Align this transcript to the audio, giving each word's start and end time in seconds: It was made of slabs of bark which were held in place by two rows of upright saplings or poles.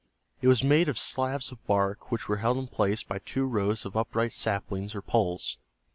It 0.41 0.47
was 0.47 0.63
made 0.63 0.89
of 0.89 0.97
slabs 0.97 1.51
of 1.51 1.63
bark 1.67 2.11
which 2.11 2.27
were 2.27 2.37
held 2.37 2.57
in 2.57 2.65
place 2.65 3.03
by 3.03 3.19
two 3.19 3.45
rows 3.45 3.85
of 3.85 3.95
upright 3.95 4.33
saplings 4.33 4.95
or 4.95 5.01
poles. 5.03 5.57